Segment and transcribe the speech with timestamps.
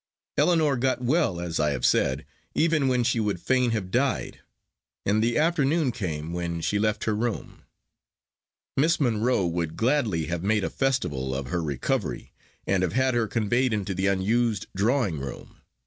[0.39, 4.39] Ellinor got well, as I have said, even when she would fain have died.
[5.05, 7.65] And the afternoon came when she left her room.
[8.75, 12.33] Miss Monro would gladly have made a festival of her recovery,
[12.65, 15.57] and have had her conveyed into the unused drawing room.